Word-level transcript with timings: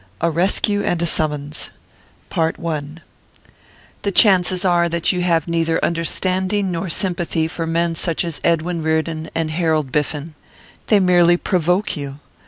A 0.19 0.31
RESCUE 0.31 0.81
AND 0.83 0.99
A 1.03 1.05
SUMMONS 1.05 1.69
The 2.35 4.11
chances 4.11 4.65
are 4.65 4.89
that 4.89 5.11
you 5.11 5.21
have 5.21 5.47
neither 5.47 5.85
understanding 5.85 6.71
nor 6.71 6.89
sympathy 6.89 7.47
for 7.47 7.67
men 7.67 7.93
such 7.93 8.25
as 8.25 8.41
Edwin 8.43 8.81
Reardon 8.81 9.29
and 9.35 9.51
Harold 9.51 9.91
Biffen. 9.91 10.33
They 10.87 10.99
merely 10.99 11.37
provoke 11.37 11.95
you. 11.95 12.19